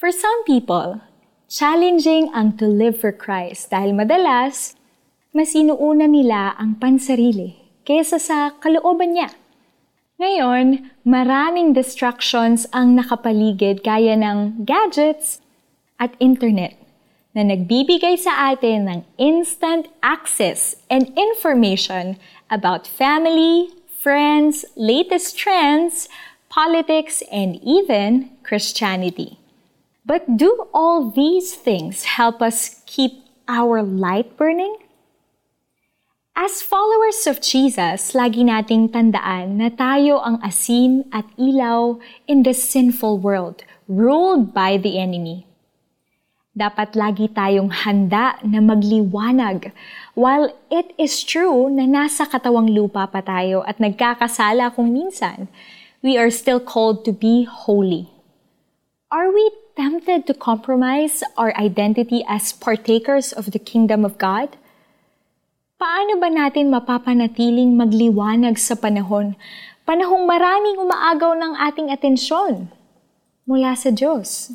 [0.00, 1.04] For some people,
[1.44, 4.72] challenging ang to live for Christ dahil madalas,
[5.36, 9.28] mas inuuna nila ang pansarili kaysa sa kalooban niya.
[10.16, 15.44] Ngayon, maraming distractions ang nakapaligid gaya ng gadgets
[16.00, 16.80] at internet
[17.36, 22.16] na nagbibigay sa atin ng instant access and information
[22.48, 23.68] about family,
[24.00, 26.08] friends, latest trends,
[26.48, 29.39] politics, and even Christianity.
[30.10, 34.74] But do all these things help us keep our light burning?
[36.34, 42.58] As followers of Jesus, lagi nating tandaan na tayo ang asin at ilaw in this
[42.58, 45.46] sinful world, ruled by the enemy.
[46.58, 49.70] Dapat lagi tayong handa na magliwanag.
[50.18, 55.46] While it is true na nasa katawang lupa pa tayo at nagkakasala kung minsan,
[56.02, 58.10] we are still called to be holy.
[59.14, 64.60] Are we tempted to compromise our identity as partakers of the kingdom of God?
[65.80, 69.40] Paano ba natin mapapanatiling magliwanag sa panahon,
[69.88, 72.68] panahong maraming umaagaw ng ating atensyon
[73.48, 74.52] mula sa Diyos?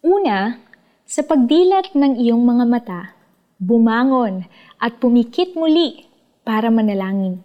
[0.00, 0.56] Una,
[1.04, 3.12] sa pagdilat ng iyong mga mata,
[3.60, 4.48] bumangon
[4.80, 6.08] at pumikit muli
[6.40, 7.44] para manalangin.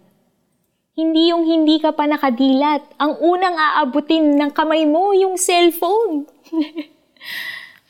[0.96, 6.24] Hindi yung hindi ka pa nakadilat, ang unang aabutin ng kamay mo yung cellphone.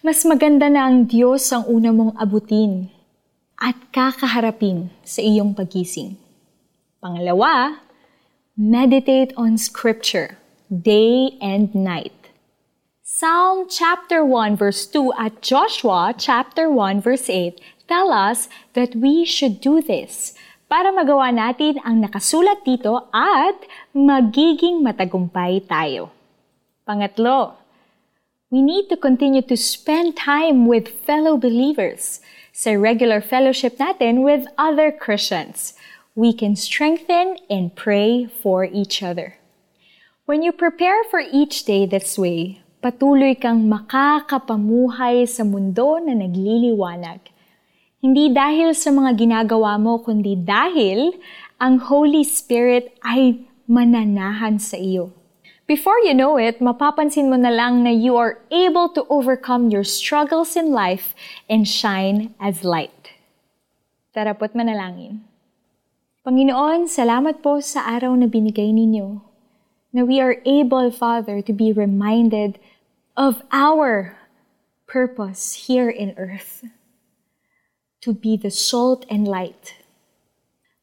[0.00, 2.88] Mas maganda na ang Diyos ang una mong abutin
[3.60, 6.16] at kakaharapin sa iyong pagising.
[7.04, 7.84] Pangalawa,
[8.56, 12.32] meditate on Scripture day and night.
[13.02, 17.58] Psalm chapter 1 verse 2 at Joshua chapter 1 verse 8
[17.90, 18.46] tell us
[18.78, 20.32] that we should do this
[20.70, 23.58] para magawa natin ang nakasulat dito at
[23.90, 26.14] magiging matagumpay tayo.
[26.86, 27.58] Pangatlo,
[28.50, 32.18] we need to continue to spend time with fellow believers
[32.50, 35.78] sa regular fellowship natin with other Christians.
[36.18, 39.38] We can strengthen and pray for each other.
[40.26, 47.22] When you prepare for each day this way, patuloy kang makakapamuhay sa mundo na nagliliwanag.
[48.02, 51.14] Hindi dahil sa mga ginagawa mo, kundi dahil
[51.62, 55.19] ang Holy Spirit ay mananahan sa iyo.
[55.70, 59.86] Before you know it, mapapansin mo na lang na you are able to overcome your
[59.86, 61.14] struggles in life
[61.46, 63.14] and shine as light.
[64.10, 65.22] Tara po't manalangin.
[66.26, 69.22] Panginoon, salamat po sa araw na binigay ninyo
[69.94, 72.58] na we are able, Father, to be reminded
[73.14, 74.18] of our
[74.90, 76.66] purpose here in earth
[78.02, 79.79] to be the salt and light.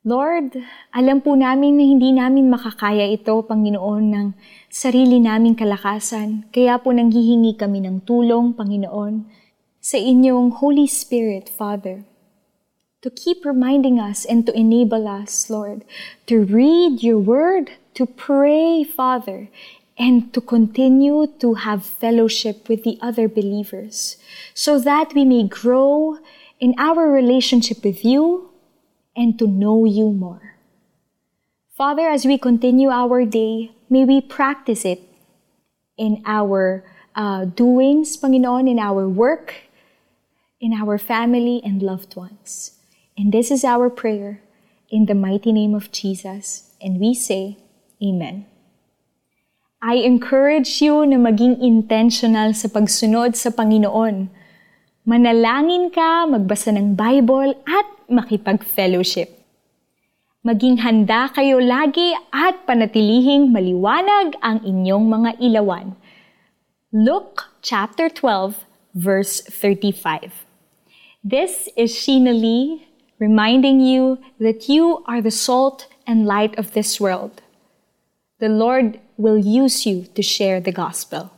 [0.07, 0.56] Lord,
[0.95, 4.28] alam po namin na hindi namin makakaya ito, Panginoon, ng
[4.72, 6.47] sarili naming kalakasan.
[6.47, 9.28] Kaya po nanghihingi kami ng tulong, Panginoon,
[9.84, 12.07] sa inyong Holy Spirit, Father,
[13.03, 15.84] to keep reminding us and to enable us, Lord,
[16.31, 19.51] to read your word, to pray, Father,
[20.00, 24.16] and to continue to have fellowship with the other believers
[24.56, 26.23] so that we may grow
[26.63, 28.47] in our relationship with you
[29.17, 30.53] and to know you more.
[31.73, 35.01] Father, as we continue our day, may we practice it
[35.97, 36.85] in our
[37.16, 39.66] uh, doings, Panginoon, in our work,
[40.61, 42.78] in our family and loved ones.
[43.17, 44.41] And this is our prayer
[44.89, 46.69] in the mighty name of Jesus.
[46.79, 47.57] And we say,
[47.97, 48.45] Amen.
[49.81, 54.29] I encourage you na maging intentional sa pagsunod sa Panginoon
[55.07, 59.31] manalangin ka, magbasa ng Bible, at makipag-fellowship.
[60.47, 65.95] Maging handa kayo lagi at panatilihing maliwanag ang inyong mga ilawan.
[66.96, 68.63] Luke chapter 12,
[68.96, 70.47] verse 35.
[71.23, 72.88] This is Sheena Lee
[73.19, 77.41] reminding you that you are the salt and light of this world.
[78.40, 81.34] The Lord will use you to share the gospel.